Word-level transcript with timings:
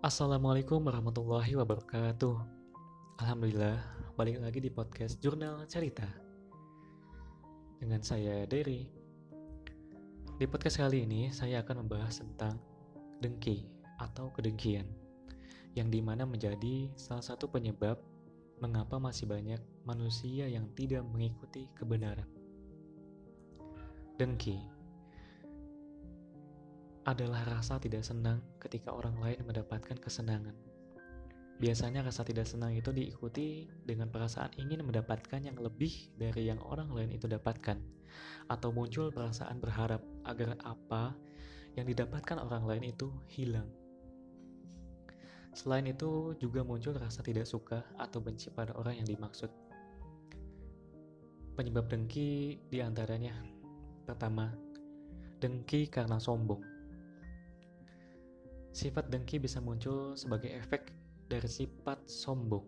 Assalamualaikum 0.00 0.80
warahmatullahi 0.88 1.60
wabarakatuh. 1.60 2.32
Alhamdulillah, 3.20 3.84
balik 4.16 4.40
lagi 4.40 4.64
di 4.64 4.72
podcast 4.72 5.20
Jurnal 5.20 5.68
Cerita. 5.68 6.08
Dengan 7.76 8.00
saya 8.00 8.48
Derry. 8.48 8.88
Di 10.40 10.48
podcast 10.48 10.80
kali 10.80 11.04
ini 11.04 11.28
saya 11.28 11.60
akan 11.60 11.84
membahas 11.84 12.16
tentang 12.16 12.56
dengki 13.20 13.68
atau 14.00 14.32
kedengkian 14.32 14.88
yang 15.76 15.92
di 15.92 16.00
mana 16.00 16.24
menjadi 16.24 16.88
salah 16.96 17.20
satu 17.20 17.52
penyebab 17.52 18.00
mengapa 18.64 18.96
masih 18.96 19.28
banyak 19.28 19.60
manusia 19.84 20.48
yang 20.48 20.64
tidak 20.72 21.04
mengikuti 21.12 21.68
kebenaran. 21.76 22.24
Dengki 24.16 24.79
adalah 27.08 27.46
rasa 27.48 27.80
tidak 27.80 28.04
senang 28.04 28.44
ketika 28.60 28.92
orang 28.92 29.16
lain 29.20 29.40
mendapatkan 29.46 29.96
kesenangan. 29.96 30.52
Biasanya 31.60 32.00
rasa 32.00 32.24
tidak 32.24 32.48
senang 32.48 32.72
itu 32.72 32.88
diikuti 32.88 33.68
dengan 33.84 34.08
perasaan 34.08 34.48
ingin 34.56 34.80
mendapatkan 34.80 35.44
yang 35.44 35.60
lebih 35.60 36.08
dari 36.16 36.48
yang 36.48 36.56
orang 36.64 36.88
lain 36.88 37.12
itu 37.12 37.28
dapatkan, 37.28 37.76
atau 38.48 38.72
muncul 38.72 39.12
perasaan 39.12 39.60
berharap 39.60 40.00
agar 40.24 40.56
apa 40.64 41.12
yang 41.76 41.84
didapatkan 41.84 42.40
orang 42.40 42.64
lain 42.64 42.96
itu 42.96 43.12
hilang. 43.28 43.68
Selain 45.52 45.84
itu, 45.84 46.32
juga 46.40 46.64
muncul 46.64 46.96
rasa 46.96 47.20
tidak 47.20 47.44
suka 47.44 47.84
atau 47.98 48.22
benci 48.22 48.48
pada 48.54 48.72
orang 48.78 49.02
yang 49.02 49.08
dimaksud. 49.08 49.50
Penyebab 51.58 51.90
dengki 51.92 52.56
di 52.72 52.78
antaranya 52.80 53.34
pertama, 54.08 54.48
dengki 55.42 55.90
karena 55.90 56.16
sombong. 56.16 56.69
Sifat 58.70 59.10
dengki 59.10 59.42
bisa 59.42 59.58
muncul 59.58 60.14
sebagai 60.14 60.54
efek 60.54 60.94
dari 61.26 61.46
sifat 61.50 62.06
sombong. 62.06 62.62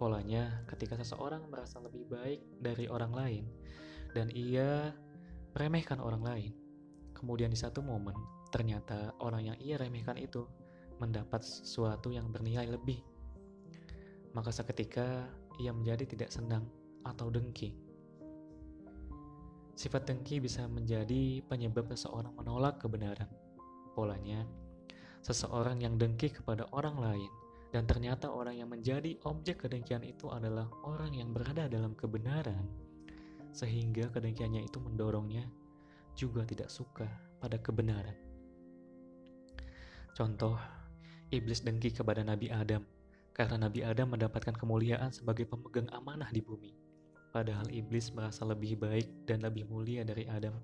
Polanya, 0.00 0.64
ketika 0.64 0.96
seseorang 0.96 1.44
merasa 1.52 1.76
lebih 1.76 2.08
baik 2.08 2.40
dari 2.56 2.88
orang 2.88 3.12
lain 3.12 3.44
dan 4.16 4.32
ia 4.32 4.96
meremehkan 5.52 6.00
orang 6.00 6.24
lain, 6.24 6.52
kemudian 7.12 7.52
di 7.52 7.58
satu 7.60 7.84
momen 7.84 8.16
ternyata 8.48 9.12
orang 9.20 9.52
yang 9.52 9.56
ia 9.60 9.76
remehkan 9.76 10.16
itu 10.16 10.48
mendapat 10.96 11.44
sesuatu 11.44 12.08
yang 12.08 12.32
bernilai 12.32 12.72
lebih, 12.72 13.04
maka 14.32 14.48
seketika 14.48 15.28
ia 15.60 15.72
menjadi 15.76 16.08
tidak 16.08 16.32
senang 16.32 16.64
atau 17.04 17.28
dengki. 17.28 17.76
Sifat 19.76 20.08
dengki 20.08 20.40
bisa 20.40 20.64
menjadi 20.68 21.44
penyebab 21.44 21.88
seseorang 21.92 22.32
menolak 22.36 22.80
kebenaran. 22.80 23.28
Polanya, 23.96 24.44
seseorang 25.20 25.84
yang 25.84 26.00
dengki 26.00 26.32
kepada 26.32 26.68
orang 26.72 26.96
lain, 27.00 27.30
dan 27.70 27.86
ternyata 27.86 28.26
orang 28.32 28.58
yang 28.58 28.68
menjadi 28.72 29.14
objek 29.28 29.62
kedengkian 29.66 30.02
itu 30.02 30.26
adalah 30.32 30.66
orang 30.82 31.14
yang 31.14 31.30
berada 31.30 31.70
dalam 31.70 31.94
kebenaran, 31.94 32.66
sehingga 33.54 34.10
kedengkiannya 34.10 34.66
itu 34.66 34.78
mendorongnya 34.82 35.46
juga 36.18 36.42
tidak 36.42 36.68
suka 36.68 37.06
pada 37.38 37.56
kebenaran. 37.62 38.16
Contoh, 40.16 40.58
iblis 41.30 41.62
dengki 41.62 41.94
kepada 41.94 42.26
Nabi 42.26 42.50
Adam 42.50 42.82
karena 43.30 43.70
Nabi 43.70 43.80
Adam 43.86 44.12
mendapatkan 44.12 44.52
kemuliaan 44.52 45.14
sebagai 45.14 45.46
pemegang 45.48 45.88
amanah 45.94 46.28
di 46.28 46.42
bumi. 46.42 46.74
Padahal 47.30 47.70
iblis 47.70 48.10
merasa 48.10 48.42
lebih 48.42 48.74
baik 48.76 49.06
dan 49.24 49.46
lebih 49.46 49.64
mulia 49.70 50.02
dari 50.02 50.26
Adam 50.26 50.58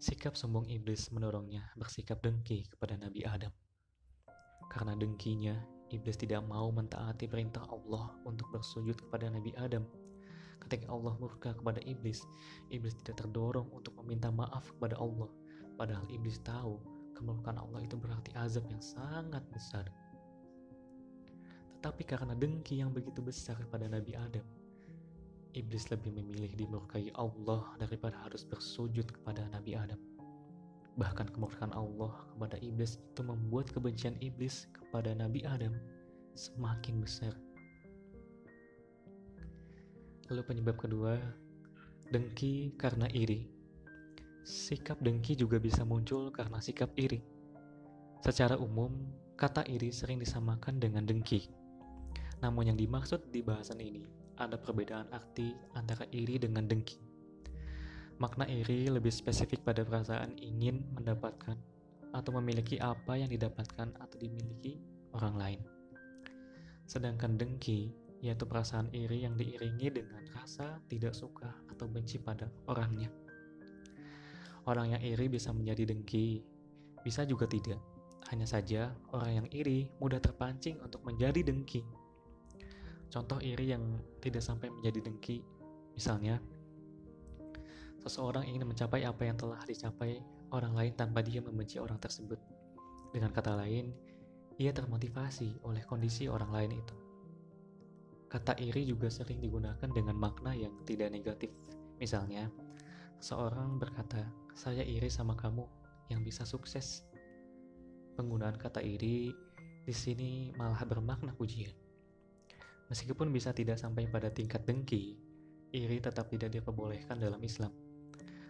Sikap 0.00 0.32
sombong 0.32 0.64
iblis 0.72 1.12
mendorongnya 1.12 1.60
bersikap 1.76 2.24
dengki 2.24 2.64
kepada 2.72 2.96
Nabi 2.96 3.20
Adam. 3.28 3.52
Karena 4.72 4.96
dengkinya, 4.96 5.52
iblis 5.92 6.16
tidak 6.16 6.40
mau 6.48 6.72
mentaati 6.72 7.28
perintah 7.28 7.68
Allah 7.68 8.08
untuk 8.24 8.48
bersujud 8.48 8.96
kepada 8.96 9.28
Nabi 9.28 9.52
Adam. 9.60 9.84
Ketika 10.56 10.88
Allah 10.88 11.12
murka 11.20 11.52
kepada 11.52 11.84
iblis, 11.84 12.24
iblis 12.72 12.96
tidak 13.04 13.28
terdorong 13.28 13.68
untuk 13.76 13.92
meminta 14.00 14.32
maaf 14.32 14.72
kepada 14.72 14.96
Allah, 14.96 15.28
padahal 15.76 16.08
iblis 16.08 16.40
tahu 16.48 16.80
kemurkaan 17.12 17.60
Allah 17.60 17.84
itu 17.84 18.00
berarti 18.00 18.32
azab 18.40 18.64
yang 18.72 18.80
sangat 18.80 19.44
besar. 19.52 19.84
Tetapi 21.76 22.08
karena 22.08 22.32
dengki 22.32 22.80
yang 22.80 22.88
begitu 22.88 23.20
besar 23.20 23.60
kepada 23.60 23.84
Nabi 23.84 24.16
Adam, 24.16 24.48
iblis 25.54 25.90
lebih 25.90 26.14
memilih 26.14 26.52
dimurkai 26.54 27.10
Allah 27.18 27.66
daripada 27.82 28.14
harus 28.22 28.46
bersujud 28.46 29.06
kepada 29.10 29.46
Nabi 29.50 29.74
Adam. 29.74 29.98
Bahkan 30.98 31.32
kemurkaan 31.34 31.72
Allah 31.74 32.12
kepada 32.34 32.56
iblis 32.62 32.98
itu 33.00 33.22
membuat 33.24 33.70
kebencian 33.70 34.14
iblis 34.22 34.68
kepada 34.74 35.14
Nabi 35.16 35.42
Adam 35.46 35.74
semakin 36.34 37.02
besar. 37.02 37.32
Lalu 40.30 40.42
penyebab 40.46 40.76
kedua, 40.78 41.18
dengki 42.14 42.74
karena 42.78 43.10
iri. 43.10 43.50
Sikap 44.46 45.02
dengki 45.02 45.34
juga 45.34 45.58
bisa 45.58 45.82
muncul 45.82 46.30
karena 46.30 46.62
sikap 46.62 46.94
iri. 46.94 47.22
Secara 48.22 48.54
umum, 48.54 48.92
kata 49.34 49.66
iri 49.66 49.90
sering 49.90 50.22
disamakan 50.22 50.78
dengan 50.78 51.02
dengki. 51.02 51.50
Namun 52.40 52.72
yang 52.72 52.78
dimaksud 52.78 53.32
di 53.34 53.42
bahasan 53.42 53.82
ini 53.82 54.20
ada 54.40 54.56
perbedaan 54.56 55.04
arti 55.12 55.52
antara 55.76 56.08
iri 56.16 56.40
dengan 56.40 56.64
dengki. 56.64 56.96
Makna 58.16 58.48
iri 58.48 58.88
lebih 58.88 59.12
spesifik 59.12 59.60
pada 59.60 59.84
perasaan 59.84 60.36
ingin 60.40 60.84
mendapatkan 60.96 61.56
atau 62.16 62.30
memiliki 62.40 62.80
apa 62.80 63.20
yang 63.20 63.28
didapatkan 63.28 63.92
atau 64.00 64.16
dimiliki 64.16 64.80
orang 65.12 65.36
lain. 65.36 65.60
Sedangkan 66.88 67.36
dengki 67.36 67.92
yaitu 68.20 68.44
perasaan 68.44 68.92
iri 68.92 69.24
yang 69.24 69.36
diiringi 69.36 69.88
dengan 69.88 70.20
rasa 70.36 70.80
tidak 70.92 71.16
suka 71.16 71.48
atau 71.72 71.88
benci 71.88 72.20
pada 72.20 72.48
orangnya. 72.68 73.08
Orang 74.68 74.92
yang 74.92 75.00
iri 75.00 75.32
bisa 75.32 75.56
menjadi 75.56 75.88
dengki, 75.88 76.44
bisa 77.00 77.24
juga 77.24 77.48
tidak. 77.48 77.80
Hanya 78.28 78.44
saja 78.44 78.92
orang 79.16 79.44
yang 79.44 79.48
iri 79.48 79.88
mudah 79.96 80.20
terpancing 80.20 80.76
untuk 80.84 81.00
menjadi 81.08 81.40
dengki 81.40 81.80
Contoh 83.10 83.42
iri 83.42 83.74
yang 83.74 83.82
tidak 84.22 84.40
sampai 84.40 84.70
menjadi 84.70 85.02
dengki, 85.02 85.42
misalnya 85.98 86.38
seseorang 87.98 88.46
ingin 88.46 88.64
mencapai 88.64 89.02
apa 89.02 89.26
yang 89.26 89.36
telah 89.36 89.58
dicapai 89.66 90.22
orang 90.54 90.72
lain 90.78 90.94
tanpa 90.94 91.20
dia 91.20 91.42
membenci 91.42 91.82
orang 91.82 91.98
tersebut. 91.98 92.38
Dengan 93.10 93.34
kata 93.34 93.58
lain, 93.58 93.90
ia 94.62 94.70
termotivasi 94.70 95.66
oleh 95.66 95.82
kondisi 95.82 96.30
orang 96.30 96.54
lain 96.54 96.72
itu. 96.78 96.96
Kata 98.30 98.54
iri 98.62 98.86
juga 98.86 99.10
sering 99.10 99.42
digunakan 99.42 99.90
dengan 99.90 100.14
makna 100.14 100.54
yang 100.54 100.70
tidak 100.86 101.10
negatif. 101.10 101.50
Misalnya, 101.98 102.46
seorang 103.18 103.82
berkata, 103.82 104.22
"Saya 104.54 104.86
iri 104.86 105.10
sama 105.10 105.34
kamu 105.34 105.66
yang 106.14 106.22
bisa 106.22 106.46
sukses." 106.46 107.02
Penggunaan 108.14 108.54
kata 108.54 108.78
iri 108.86 109.34
di 109.82 109.94
sini 109.94 110.54
malah 110.54 110.86
bermakna 110.86 111.34
pujian. 111.34 111.89
Meskipun 112.90 113.30
bisa 113.30 113.54
tidak 113.54 113.78
sampai 113.78 114.10
pada 114.10 114.34
tingkat 114.34 114.66
dengki, 114.66 115.14
iri 115.70 116.02
tetap 116.02 116.26
tidak 116.26 116.50
diperbolehkan 116.50 117.22
dalam 117.22 117.38
Islam. 117.38 117.70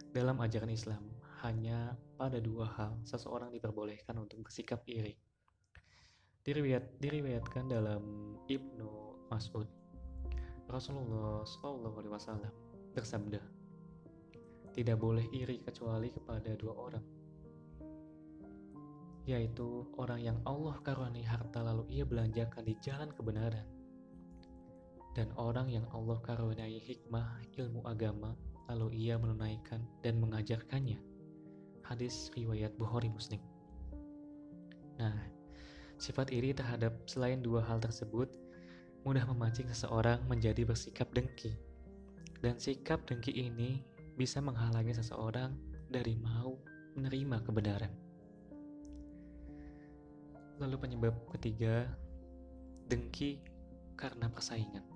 Dalam 0.09 0.41
ajaran 0.41 0.73
Islam, 0.73 1.05
hanya 1.45 1.93
pada 2.17 2.41
dua 2.41 2.65
hal 2.73 2.97
seseorang 3.05 3.53
diperbolehkan 3.53 4.17
untuk 4.17 4.41
bersikap 4.41 4.81
iri. 4.89 5.13
Diriwayat, 6.41 6.97
diriwayatkan 6.97 7.69
dalam 7.69 8.01
Ibnu 8.49 8.89
Mas'ud, 9.29 9.69
Rasulullah 10.65 11.45
SAW 11.45 12.41
bersabda, 12.97 13.41
tidak 14.73 14.97
boleh 14.97 15.29
iri 15.37 15.61
kecuali 15.61 16.09
kepada 16.09 16.57
dua 16.57 16.73
orang, 16.73 17.05
yaitu 19.29 19.85
orang 20.01 20.17
yang 20.17 20.41
Allah 20.49 20.81
karuniai 20.81 21.29
harta 21.29 21.61
lalu 21.61 21.85
ia 21.93 22.09
belanjakan 22.09 22.65
di 22.65 22.73
jalan 22.81 23.13
kebenaran 23.13 23.80
dan 25.11 25.27
orang 25.35 25.67
yang 25.67 25.83
Allah 25.91 26.19
karuniai 26.23 26.79
hikmah 26.79 27.43
ilmu 27.59 27.83
agama 27.83 28.31
lalu 28.71 28.95
ia 29.07 29.19
menunaikan 29.19 29.83
dan 29.99 30.23
mengajarkannya. 30.23 30.95
Hadis 31.83 32.31
riwayat 32.31 32.71
Bukhari 32.79 33.11
Muslim. 33.11 33.43
Nah, 34.95 35.19
sifat 35.99 36.31
iri 36.31 36.55
terhadap 36.55 36.95
selain 37.03 37.43
dua 37.43 37.59
hal 37.67 37.83
tersebut 37.83 38.31
mudah 39.03 39.27
memancing 39.27 39.67
seseorang 39.67 40.23
menjadi 40.31 40.63
bersikap 40.63 41.11
dengki. 41.11 41.51
Dan 42.39 42.55
sikap 42.55 43.03
dengki 43.03 43.35
ini 43.35 43.83
bisa 44.15 44.39
menghalangi 44.39 44.95
seseorang 44.95 45.51
dari 45.91 46.15
mau 46.15 46.55
menerima 46.95 47.43
kebenaran. 47.43 47.91
Lalu 50.63 50.75
penyebab 50.79 51.15
ketiga, 51.35 51.89
dengki 52.87 53.41
karena 53.97 54.29
persaingan 54.29 54.90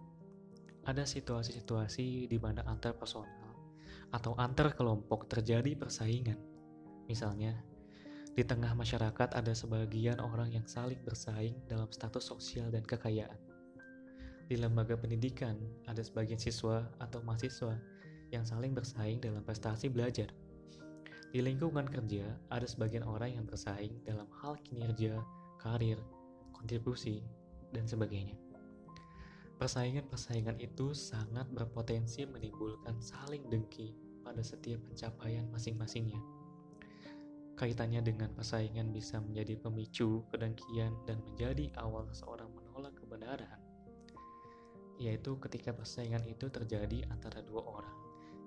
ada 0.86 1.04
situasi-situasi 1.04 2.30
di 2.30 2.38
mana 2.38 2.62
antar 2.70 2.94
personal 2.94 3.58
atau 4.14 4.38
antar 4.38 4.72
kelompok 4.78 5.26
terjadi 5.28 5.74
persaingan. 5.76 6.38
Misalnya, 7.10 7.58
Di 8.36 8.44
tengah 8.44 8.76
masyarakat 8.76 9.32
ada 9.32 9.56
sebagian 9.56 10.20
orang 10.20 10.52
yang 10.52 10.68
saling 10.68 11.00
bersaing 11.08 11.56
dalam 11.72 11.88
status 11.88 12.20
sosial 12.20 12.68
dan 12.68 12.84
kekayaan. 12.84 13.40
Di 14.52 14.60
lembaga 14.60 15.00
pendidikan 15.00 15.56
ada 15.88 16.04
sebagian 16.04 16.36
siswa 16.36 16.84
atau 17.00 17.24
mahasiswa 17.24 17.80
yang 18.36 18.44
saling 18.44 18.76
bersaing 18.76 19.24
dalam 19.24 19.40
prestasi 19.40 19.88
belajar. 19.88 20.36
Di 21.32 21.40
lingkungan 21.40 21.88
kerja 21.88 22.28
ada 22.52 22.68
sebagian 22.68 23.08
orang 23.08 23.40
yang 23.40 23.48
bersaing 23.48 24.04
dalam 24.04 24.28
hal 24.44 24.60
kinerja, 24.68 25.16
karir, 25.64 25.96
kontribusi, 26.52 27.24
dan 27.72 27.88
sebagainya. 27.88 28.36
Persaingan-persaingan 29.56 30.60
itu 30.60 30.92
sangat 30.92 31.48
berpotensi 31.48 32.28
menimbulkan 32.28 33.00
saling 33.00 33.48
dengki 33.48 33.96
pada 34.20 34.44
setiap 34.44 34.84
pencapaian 34.84 35.48
masing-masingnya. 35.48 36.20
Kaitannya 37.56 38.04
dengan 38.04 38.36
persaingan 38.36 38.92
bisa 38.92 39.24
menjadi 39.24 39.56
pemicu 39.56 40.28
kedengkian 40.28 40.92
dan 41.08 41.24
menjadi 41.24 41.72
awal 41.80 42.04
seseorang 42.12 42.52
menolak 42.52 43.00
kebenaran, 43.00 43.56
yaitu 45.00 45.40
ketika 45.40 45.72
persaingan 45.72 46.28
itu 46.28 46.52
terjadi 46.52 47.08
antara 47.08 47.40
dua 47.40 47.64
orang, 47.64 47.96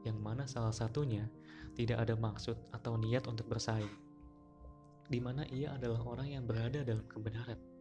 yang 0.04 0.20
mana 0.20 0.44
salah 0.44 0.76
satunya 0.76 1.24
tidak 1.72 2.04
ada 2.04 2.20
maksud 2.20 2.60
atau 2.76 3.00
niat 3.00 3.24
untuk 3.24 3.48
bersaing, 3.48 3.96
di 5.08 5.24
mana 5.24 5.48
ia 5.48 5.72
adalah 5.72 6.04
orang 6.04 6.28
yang 6.28 6.44
berada 6.44 6.84
dalam 6.84 7.08
kebenaran. 7.08 7.77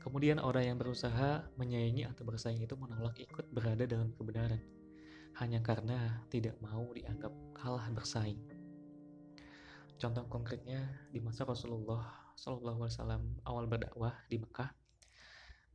Kemudian 0.00 0.40
orang 0.40 0.72
yang 0.72 0.78
berusaha 0.80 1.44
menyaingi 1.60 2.08
atau 2.08 2.24
bersaing 2.24 2.62
itu 2.62 2.78
menolak 2.78 3.18
ikut 3.20 3.52
berada 3.52 3.84
dalam 3.84 4.14
kebenaran, 4.16 4.62
hanya 5.42 5.60
karena 5.60 6.24
tidak 6.32 6.56
mau 6.64 6.88
dianggap 6.94 7.32
kalah 7.52 7.90
bersaing. 7.92 8.40
Contoh 10.00 10.26
konkretnya 10.26 10.82
di 11.14 11.22
masa 11.22 11.46
Rasulullah 11.46 12.02
Wasallam 12.34 13.38
awal 13.46 13.70
berdakwah 13.70 14.18
di 14.26 14.42
Mekah, 14.42 14.74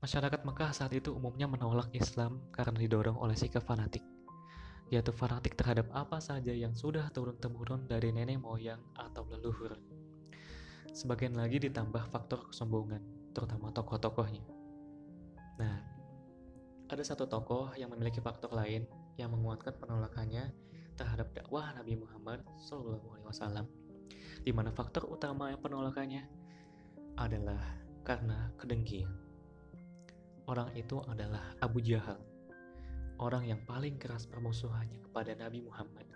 masyarakat 0.04 0.44
Mekah 0.44 0.75
saat 0.75 0.92
itu 0.92 1.16
umumnya 1.16 1.48
menolak 1.48 1.88
Islam 1.96 2.44
karena 2.52 2.75
didorong 2.75 3.16
oleh 3.16 3.40
sikap 3.40 3.64
fanatik, 3.64 4.04
yaitu 4.92 5.16
fanatik 5.16 5.56
terhadap 5.56 5.88
apa 5.96 6.19
saja 6.19 6.52
yang 6.52 6.75
sudah 6.75 7.08
turun-temurun 7.16 7.88
dari 7.88 8.12
nenek 8.12 8.44
moyang 8.44 8.84
atau 9.00 9.24
leluhur. 9.31 9.80
Sebagian 10.92 11.40
lagi 11.40 11.64
ditambah 11.64 12.12
faktor 12.12 12.52
kesombongan, 12.52 13.17
terutama 13.38 13.69
tokoh-tokohnya. 13.69 14.42
Nah, 15.62 15.78
ada 16.89 17.04
satu 17.06 17.30
tokoh 17.30 17.69
yang 17.78 17.94
memiliki 17.94 18.18
faktor 18.18 18.50
lain 18.50 18.89
yang 19.22 19.30
menguatkan 19.30 19.78
penolakannya 19.78 20.50
terhadap 20.98 21.30
dakwah 21.38 21.69
Nabi 21.78 22.01
Muhammad 22.01 22.42
SAW 22.57 23.69
di 24.42 24.50
mana 24.50 24.74
faktor 24.74 25.06
utama 25.06 25.54
yang 25.54 25.62
penolakannya 25.62 26.25
adalah 27.22 27.62
karena 28.01 28.50
kedengkian. 28.57 29.12
Orang 30.48 30.74
itu 30.74 30.98
adalah 31.06 31.54
Abu 31.60 31.83
Jahal, 31.83 32.18
orang 33.22 33.45
yang 33.45 33.62
paling 33.68 34.00
keras 34.01 34.25
permusuhannya 34.25 35.04
kepada 35.06 35.38
Nabi 35.38 35.62
Muhammad. 35.62 36.10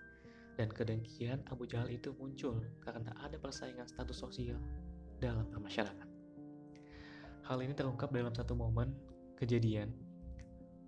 Dan 0.56 0.72
kedengkian 0.72 1.42
Abu 1.50 1.68
Jahal 1.68 1.90
itu 1.90 2.16
muncul 2.16 2.62
karena 2.82 3.12
ada 3.22 3.36
persaingan 3.38 3.90
status 3.90 4.18
sosial 4.20 4.62
dalam 5.20 5.48
masyarakat. 5.52 6.11
Hal 7.52 7.60
ini 7.60 7.76
terungkap 7.76 8.16
dalam 8.16 8.32
satu 8.32 8.56
momen 8.56 8.96
kejadian. 9.36 9.92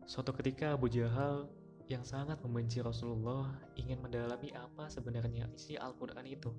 Suatu 0.07 0.31
ketika 0.31 0.79
Abu 0.79 0.87
Jahal 0.87 1.51
yang 1.91 2.07
sangat 2.07 2.39
membenci 2.39 2.79
Rasulullah 2.79 3.51
ingin 3.75 3.99
mendalami 3.99 4.47
apa 4.55 4.87
sebenarnya 4.87 5.51
isi 5.59 5.75
Al-Quran 5.75 6.23
itu 6.23 6.55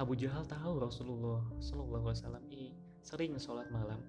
Abu 0.00 0.16
Jahal 0.16 0.48
tahu 0.48 0.80
Rasulullah 0.80 1.44
Shallallahu 1.60 2.08
Alaihi 2.08 2.72
sering 3.04 3.36
sholat 3.36 3.68
malam 3.68 4.00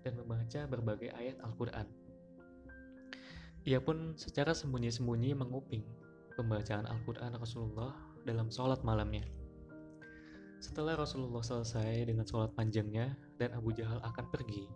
dan 0.00 0.16
membaca 0.16 0.64
berbagai 0.64 1.12
ayat 1.12 1.36
Al-Quran. 1.44 1.84
Ia 3.68 3.76
pun 3.84 4.16
secara 4.16 4.56
sembunyi-sembunyi 4.56 5.36
menguping 5.36 5.84
pembacaan 6.32 6.88
Al-Quran 6.88 7.36
Rasulullah 7.36 7.92
dalam 8.24 8.48
sholat 8.48 8.80
malamnya. 8.88 9.28
Setelah 10.64 10.96
Rasulullah 10.96 11.44
selesai 11.44 12.08
dengan 12.08 12.24
sholat 12.24 12.56
panjangnya 12.56 13.25
dan 13.36 13.56
Abu 13.56 13.72
Jahal 13.72 14.00
akan 14.04 14.26
pergi, 14.32 14.68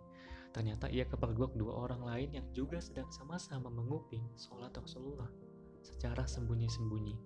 ternyata 0.53 0.89
ia 0.89 1.05
kepergok 1.05 1.57
dua 1.57 1.87
orang 1.87 2.01
lain 2.05 2.29
yang 2.41 2.47
juga 2.53 2.77
sedang 2.81 3.09
sama-sama 3.09 3.69
menguping 3.69 4.23
sholat 4.37 4.73
Rasulullah 4.73 5.29
secara 5.81 6.25
sembunyi-sembunyi. 6.25 7.17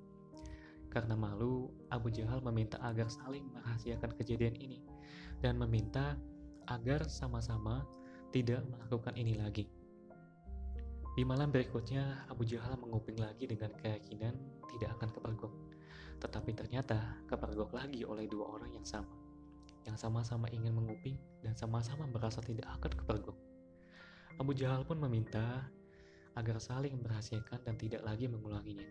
Karena 0.88 1.20
malu, 1.20 1.68
Abu 1.92 2.08
Jahal 2.08 2.40
meminta 2.40 2.80
agar 2.80 3.12
saling 3.12 3.52
merahasiakan 3.52 4.16
kejadian 4.16 4.56
ini 4.56 4.80
dan 5.44 5.60
meminta 5.60 6.16
agar 6.72 7.04
sama-sama 7.12 7.84
tidak 8.32 8.64
melakukan 8.72 9.16
ini 9.20 9.36
lagi. 9.36 9.68
Di 11.16 11.24
malam 11.24 11.48
berikutnya, 11.52 12.28
Abu 12.28 12.44
Jahal 12.44 12.76
menguping 12.76 13.16
lagi 13.16 13.48
dengan 13.48 13.72
keyakinan 13.80 14.36
tidak 14.76 15.00
akan 15.00 15.10
kepergok. 15.16 15.54
Tetapi 16.20 16.52
ternyata 16.56 17.24
kepergok 17.28 17.72
lagi 17.76 18.04
oleh 18.04 18.28
dua 18.28 18.56
orang 18.60 18.76
yang 18.76 18.88
sama, 18.88 19.12
yang 19.86 19.98
sama-sama 19.98 20.50
ingin 20.50 20.74
menguping 20.74 21.16
dan 21.46 21.54
sama-sama 21.54 22.10
merasa 22.10 22.42
tidak 22.42 22.66
akan 22.82 22.92
kepergok. 22.98 23.38
Abu 24.42 24.52
Jahal 24.58 24.84
pun 24.84 25.00
meminta 25.00 25.70
agar 26.36 26.60
saling 26.60 27.00
merahasiakan 27.00 27.64
dan 27.64 27.76
tidak 27.80 28.04
lagi 28.04 28.28
mengulanginya. 28.28 28.84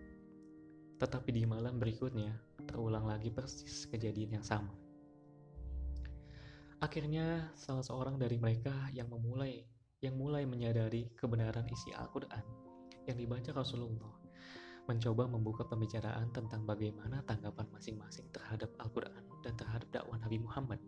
Tetapi 0.97 1.31
di 1.35 1.45
malam 1.45 1.77
berikutnya, 1.77 2.33
terulang 2.65 3.05
lagi 3.05 3.29
persis 3.29 3.85
kejadian 3.91 4.41
yang 4.41 4.47
sama. 4.47 4.73
Akhirnya, 6.81 7.53
salah 7.59 7.85
seorang 7.85 8.17
dari 8.17 8.41
mereka 8.41 8.73
yang 8.95 9.13
memulai 9.13 9.61
yang 10.01 10.21
mulai 10.21 10.45
menyadari 10.45 11.13
kebenaran 11.17 11.65
isi 11.73 11.93
Al-Quran 11.97 12.45
yang 13.09 13.17
dibaca 13.17 13.57
Rasulullah 13.57 14.24
mencoba 14.85 15.25
membuka 15.25 15.65
pembicaraan 15.65 16.29
tentang 16.33 16.69
bagaimana 16.69 17.25
tanggapan 17.25 17.65
masing-masing 17.73 18.29
terhadap 18.37 18.69
Al-Quran 18.81 19.25
dan 19.41 19.57
terhadap 19.57 19.89
dakwah 19.93 20.21
Nabi 20.21 20.41
Muhammad. 20.41 20.81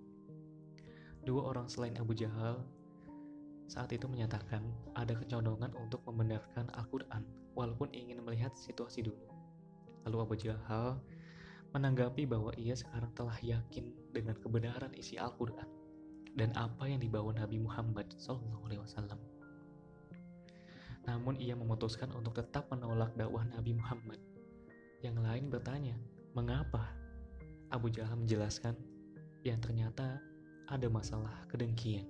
Dua 1.24 1.48
orang 1.48 1.66
selain 1.66 1.96
Abu 1.96 2.12
Jahal 2.12 2.60
saat 3.66 3.90
itu 3.90 4.06
menyatakan 4.06 4.62
ada 4.94 5.16
kecondongan 5.16 5.74
untuk 5.74 6.04
membenarkan 6.06 6.70
Al-Quran 6.76 7.26
walaupun 7.58 7.90
ingin 7.90 8.22
melihat 8.22 8.54
situasi 8.54 9.02
dulu. 9.02 9.26
Lalu 10.06 10.16
Abu 10.22 10.34
Jahal 10.38 11.02
menanggapi 11.74 12.28
bahwa 12.30 12.54
ia 12.54 12.78
sekarang 12.78 13.10
telah 13.16 13.36
yakin 13.42 13.90
dengan 14.14 14.38
kebenaran 14.38 14.94
isi 14.94 15.18
Al-Quran 15.18 15.66
dan 16.36 16.52
apa 16.54 16.86
yang 16.86 17.00
dibawa 17.00 17.32
Nabi 17.32 17.58
Muhammad 17.58 18.12
SAW. 18.20 19.35
Namun 21.06 21.38
ia 21.38 21.54
memutuskan 21.54 22.10
untuk 22.12 22.34
tetap 22.36 22.66
menolak 22.68 23.14
dakwah 23.14 23.46
Nabi 23.46 23.78
Muhammad. 23.78 24.18
Yang 25.00 25.16
lain 25.22 25.44
bertanya, 25.48 25.96
mengapa? 26.34 26.90
Abu 27.70 27.90
Jahal 27.90 28.18
menjelaskan 28.22 28.78
yang 29.42 29.58
ternyata 29.58 30.22
ada 30.66 30.86
masalah 30.90 31.46
kedengkian. 31.50 32.06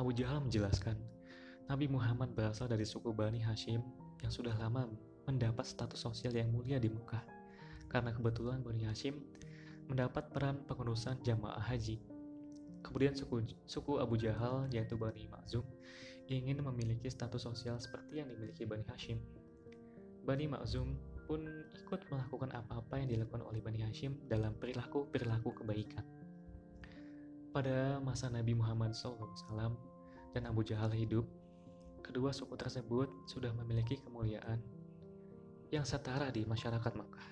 Abu 0.00 0.12
Jahal 0.16 0.40
menjelaskan, 0.44 0.96
Nabi 1.68 1.88
Muhammad 1.88 2.32
berasal 2.32 2.68
dari 2.68 2.84
suku 2.84 3.12
Bani 3.12 3.40
Hashim 3.40 3.80
yang 4.24 4.32
sudah 4.32 4.52
lama 4.56 4.88
mendapat 5.28 5.64
status 5.64 6.00
sosial 6.00 6.34
yang 6.34 6.50
mulia 6.50 6.80
di 6.80 6.88
Mekah 6.90 7.22
karena 7.92 8.10
kebetulan 8.10 8.64
Bani 8.64 8.88
Hashim 8.88 9.20
mendapat 9.86 10.32
peran 10.32 10.64
pengurusan 10.64 11.20
jamaah 11.20 11.60
haji. 11.60 12.00
Kemudian 12.82 13.14
suku, 13.14 13.44
suku 13.68 14.00
Abu 14.00 14.16
Jahal 14.16 14.66
yaitu 14.72 14.96
Bani 14.96 15.28
Ma'zum 15.28 15.62
ingin 16.30 16.62
memiliki 16.62 17.10
status 17.10 17.48
sosial 17.48 17.80
seperti 17.82 18.22
yang 18.22 18.28
dimiliki 18.30 18.62
Bani 18.68 18.86
Hashim. 18.86 19.18
Bani 20.22 20.46
Ma'zum 20.46 20.94
pun 21.26 21.42
ikut 21.74 22.00
melakukan 22.10 22.50
apa-apa 22.54 23.02
yang 23.02 23.08
dilakukan 23.10 23.42
oleh 23.42 23.58
Bani 23.58 23.82
Hashim 23.82 24.18
dalam 24.30 24.54
perilaku-perilaku 24.58 25.50
kebaikan. 25.62 26.04
Pada 27.52 28.00
masa 28.00 28.32
Nabi 28.32 28.56
Muhammad 28.56 28.96
SAW 28.96 29.76
dan 30.32 30.42
Abu 30.48 30.64
Jahal 30.64 30.94
hidup, 30.94 31.26
kedua 32.00 32.32
suku 32.32 32.56
tersebut 32.56 33.10
sudah 33.28 33.52
memiliki 33.52 34.00
kemuliaan 34.00 34.62
yang 35.72 35.84
setara 35.84 36.28
di 36.28 36.44
masyarakat 36.44 36.92
Mekah. 36.92 37.28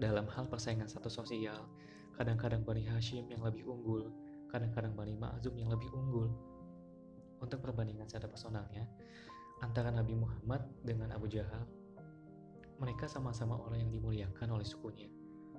Dalam 0.00 0.24
hal 0.32 0.48
persaingan 0.48 0.88
status 0.88 1.12
sosial, 1.12 1.68
kadang-kadang 2.16 2.64
Bani 2.64 2.84
Hashim 2.88 3.28
yang 3.28 3.44
lebih 3.44 3.68
unggul, 3.68 4.08
kadang-kadang 4.48 4.96
Bani 4.96 5.12
Ma'zum 5.12 5.52
yang 5.60 5.68
lebih 5.68 5.92
unggul. 5.92 6.32
Untuk 7.40 7.64
perbandingan 7.64 8.04
secara 8.04 8.28
personalnya, 8.28 8.84
antara 9.64 9.88
Nabi 9.88 10.12
Muhammad 10.12 10.60
dengan 10.84 11.12
Abu 11.16 11.24
Jahal, 11.24 11.64
mereka 12.80 13.08
sama-sama 13.08 13.60
orang 13.60 13.84
yang 13.84 13.92
dimuliakan 13.92 14.56
oleh 14.56 14.64
sukunya, 14.64 15.08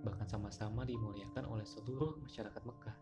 bahkan 0.01 0.25
sama-sama 0.25 0.85
dimuliakan 0.85 1.45
oleh 1.49 1.65
seluruh 1.65 2.17
masyarakat 2.21 2.61
Mekah. 2.65 2.95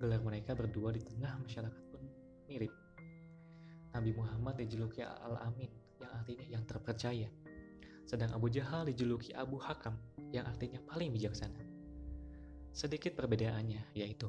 Gelar 0.00 0.20
mereka 0.20 0.52
berdua 0.52 0.92
di 0.92 1.00
tengah 1.00 1.40
masyarakat 1.40 1.82
pun 1.88 2.04
mirip. 2.48 2.72
Nabi 3.96 4.10
Muhammad 4.12 4.60
dijuluki 4.60 5.00
Al-Amin, 5.00 5.70
yang 6.00 6.12
artinya 6.12 6.46
yang 6.52 6.64
terpercaya. 6.68 7.28
Sedang 8.04 8.36
Abu 8.36 8.52
Jahal 8.52 8.84
dijuluki 8.88 9.32
Abu 9.32 9.56
Hakam, 9.56 9.96
yang 10.32 10.44
artinya 10.44 10.80
paling 10.84 11.08
bijaksana. 11.14 11.62
Sedikit 12.74 13.16
perbedaannya, 13.16 13.96
yaitu 13.96 14.28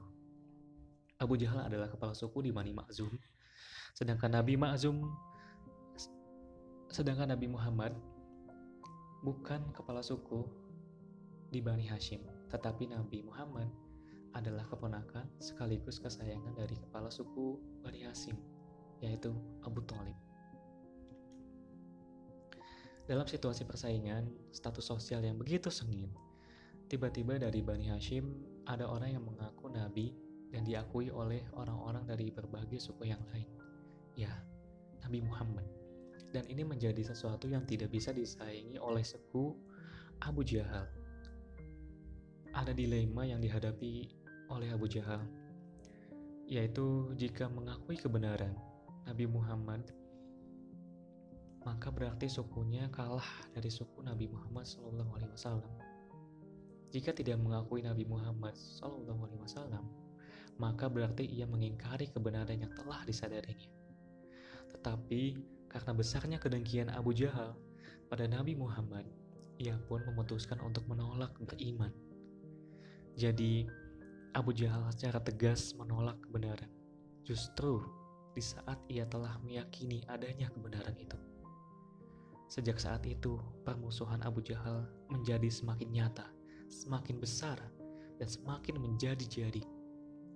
Abu 1.20 1.36
Jahal 1.36 1.68
adalah 1.68 1.92
kepala 1.92 2.16
suku 2.16 2.46
di 2.46 2.52
Bani 2.56 2.72
Ma'zum, 2.72 3.12
sedangkan 3.96 4.36
Nabi 4.36 4.60
Ma'zum 4.60 5.06
sedangkan 6.92 7.32
Nabi 7.36 7.52
Muhammad 7.52 7.92
bukan 9.26 9.60
kepala 9.74 10.00
suku 10.00 10.46
di 11.50 11.60
Bani 11.60 11.84
Hashim, 11.90 12.22
tetapi 12.54 12.88
Nabi 12.92 13.26
Muhammad 13.26 13.68
adalah 14.36 14.68
keponakan 14.68 15.26
sekaligus 15.40 15.98
kesayangan 16.04 16.54
dari 16.56 16.76
kepala 16.76 17.08
suku 17.08 17.60
Bani 17.82 18.06
Hashim, 18.06 18.36
yaitu 19.00 19.32
Abu 19.64 19.82
Talib. 19.88 20.16
Dalam 23.06 23.26
situasi 23.30 23.70
persaingan, 23.70 24.30
status 24.50 24.90
sosial 24.90 25.22
yang 25.22 25.38
begitu 25.38 25.70
sengit, 25.70 26.10
tiba-tiba 26.90 27.38
dari 27.38 27.62
Bani 27.62 27.90
Hashim 27.94 28.30
ada 28.66 28.90
orang 28.90 29.14
yang 29.14 29.24
mengaku 29.26 29.70
nabi 29.70 30.18
dan 30.56 30.64
diakui 30.64 31.12
oleh 31.12 31.44
orang-orang 31.60 32.08
dari 32.08 32.32
berbagai 32.32 32.80
suku 32.80 33.12
yang 33.12 33.20
lain. 33.36 33.44
Ya, 34.16 34.32
Nabi 35.04 35.20
Muhammad. 35.20 35.68
Dan 36.32 36.48
ini 36.48 36.64
menjadi 36.64 37.04
sesuatu 37.04 37.52
yang 37.52 37.68
tidak 37.68 37.92
bisa 37.92 38.16
disaingi 38.16 38.80
oleh 38.80 39.04
suku 39.04 39.52
Abu 40.24 40.48
Jahal. 40.48 40.88
Ada 42.56 42.72
dilema 42.72 43.28
yang 43.28 43.44
dihadapi 43.44 44.08
oleh 44.48 44.72
Abu 44.72 44.88
Jahal, 44.88 45.28
yaitu 46.48 47.12
jika 47.20 47.52
mengakui 47.52 48.00
kebenaran 48.00 48.56
Nabi 49.04 49.28
Muhammad 49.28 49.84
maka 51.66 51.90
berarti 51.90 52.30
sukunya 52.30 52.86
kalah 52.94 53.26
dari 53.50 53.74
suku 53.74 54.06
Nabi 54.06 54.30
Muhammad 54.30 54.70
SAW. 54.70 55.66
Jika 56.94 57.10
tidak 57.10 57.42
mengakui 57.42 57.82
Nabi 57.82 58.06
Muhammad 58.06 58.54
SAW, 58.54 59.82
maka 60.56 60.88
berarti 60.88 61.28
ia 61.28 61.44
mengingkari 61.44 62.08
kebenaran 62.12 62.62
yang 62.62 62.72
telah 62.76 63.04
disadarinya. 63.04 63.68
Tetapi 64.72 65.22
karena 65.68 65.92
besarnya 65.92 66.38
kedengkian 66.40 66.88
Abu 66.92 67.12
Jahal 67.12 67.56
pada 68.08 68.24
Nabi 68.30 68.56
Muhammad, 68.56 69.04
ia 69.60 69.76
pun 69.88 70.04
memutuskan 70.08 70.60
untuk 70.64 70.88
menolak 70.88 71.36
beriman. 71.44 71.92
Jadi, 73.16 73.68
Abu 74.36 74.52
Jahal 74.52 74.92
secara 74.92 75.24
tegas 75.24 75.72
menolak 75.80 76.20
kebenaran. 76.28 76.68
Justru 77.24 77.84
di 78.36 78.44
saat 78.44 78.76
ia 78.92 79.08
telah 79.08 79.40
meyakini 79.40 80.04
adanya 80.12 80.52
kebenaran 80.52 80.96
itu. 81.00 81.16
Sejak 82.52 82.78
saat 82.78 83.08
itu, 83.08 83.40
permusuhan 83.64 84.22
Abu 84.22 84.44
Jahal 84.44 84.86
menjadi 85.08 85.48
semakin 85.48 85.90
nyata, 85.92 86.28
semakin 86.68 87.18
besar, 87.18 87.58
dan 88.20 88.28
semakin 88.28 88.80
menjadi-jadi. 88.80 89.75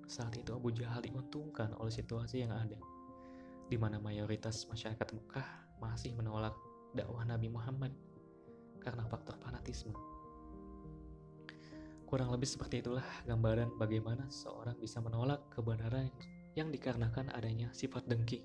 Saat 0.09 0.33
itu 0.41 0.49
Abu 0.57 0.73
Jahal 0.73 1.05
diuntungkan 1.05 1.77
oleh 1.77 1.93
situasi 1.93 2.41
yang 2.41 2.49
ada, 2.49 2.81
di 3.69 3.77
mana 3.77 4.01
mayoritas 4.01 4.65
masyarakat 4.65 5.05
Mekah 5.13 5.77
masih 5.77 6.17
menolak 6.17 6.57
dakwah 6.97 7.21
Nabi 7.21 7.45
Muhammad 7.53 7.93
karena 8.81 9.05
faktor 9.05 9.37
fanatisme. 9.37 9.93
Kurang 12.09 12.33
lebih 12.33 12.49
seperti 12.49 12.81
itulah 12.81 13.05
gambaran 13.29 13.77
bagaimana 13.77 14.25
seorang 14.33 14.73
bisa 14.81 14.97
menolak 14.97 15.45
kebenaran 15.53 16.09
yang 16.57 16.73
dikarenakan 16.73 17.29
adanya 17.37 17.69
sifat 17.69 18.09
dengki. 18.09 18.41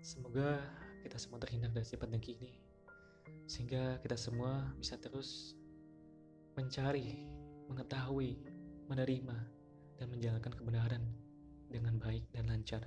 Semoga 0.00 0.64
kita 1.04 1.20
semua 1.20 1.44
terhindar 1.44 1.76
dari 1.76 1.84
sifat 1.84 2.08
dengki 2.08 2.40
ini 2.40 2.52
sehingga 3.44 4.00
kita 4.00 4.16
semua 4.16 4.72
bisa 4.80 4.96
terus 4.96 5.52
mencari, 6.56 7.28
mengetahui, 7.68 8.40
menerima, 8.88 9.36
dan 10.02 10.10
menjalankan 10.10 10.50
kebenaran 10.58 11.02
dengan 11.70 11.94
baik 12.02 12.26
dan 12.34 12.50
lancar. 12.50 12.82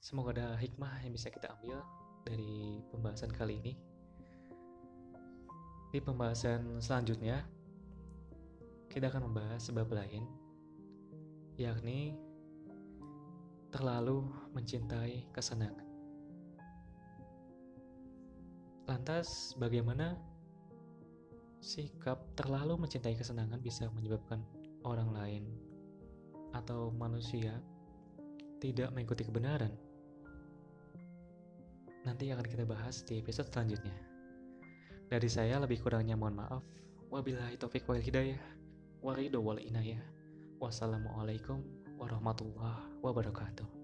Semoga 0.00 0.32
ada 0.32 0.48
hikmah 0.56 1.04
yang 1.04 1.12
bisa 1.12 1.28
kita 1.28 1.52
ambil 1.60 1.84
dari 2.24 2.80
pembahasan 2.88 3.28
kali 3.28 3.60
ini. 3.60 3.76
Di 5.92 6.00
pembahasan 6.00 6.80
selanjutnya, 6.80 7.44
kita 8.88 9.12
akan 9.12 9.28
membahas 9.28 9.60
sebab 9.60 9.92
lain, 9.92 10.24
yakni 11.60 12.16
terlalu 13.68 14.24
mencintai 14.56 15.28
kesenangan. 15.36 15.84
Lantas, 18.88 19.52
bagaimana 19.60 20.16
sikap 21.60 22.24
terlalu 22.40 22.88
mencintai 22.88 23.20
kesenangan 23.20 23.60
bisa 23.60 23.92
menyebabkan 23.92 24.40
orang 24.82 25.10
lain 25.14 25.44
atau 26.52 26.92
manusia 26.94 27.56
tidak 28.62 28.90
mengikuti 28.94 29.26
kebenaran? 29.26 29.72
Nanti 32.02 32.30
akan 32.34 32.46
kita 32.46 32.66
bahas 32.66 33.06
di 33.06 33.22
episode 33.22 33.50
selanjutnya. 33.50 33.94
Dari 35.06 35.28
saya 35.28 35.60
lebih 35.62 35.82
kurangnya 35.82 36.18
mohon 36.18 36.38
maaf. 36.40 36.64
Wabillahi 37.12 37.60
taufiq 37.60 37.84
wal 37.86 38.00
hidayah. 38.00 38.40
Warido 39.04 39.44
wal 39.44 39.60
inayah. 39.60 40.00
Wassalamualaikum 40.58 41.60
warahmatullahi 42.00 43.02
wabarakatuh. 43.04 43.81